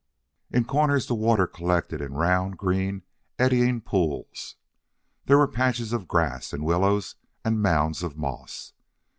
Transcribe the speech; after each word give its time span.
In 0.49 0.65
corners 0.65 1.05
the 1.05 1.13
water 1.13 1.45
collected 1.45 2.01
in 2.01 2.15
round, 2.15 2.57
green, 2.57 3.03
eddying 3.37 3.81
pools. 3.81 4.55
There 5.27 5.37
were 5.37 5.47
patches 5.47 5.93
of 5.93 6.07
grass 6.07 6.53
and 6.53 6.65
willows 6.65 7.17
and 7.45 7.61
mounds 7.61 8.01
of 8.01 8.17
moss. 8.17 8.73